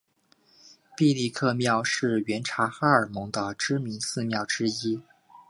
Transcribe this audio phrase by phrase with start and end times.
[0.97, 4.99] 毕力克庙是原察哈尔盟的知名寺庙之一。